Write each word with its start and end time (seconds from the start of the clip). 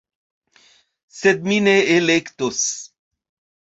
Sed 1.19 1.47
mi 1.51 1.61
ne 1.69 1.79
elektos 2.01 2.67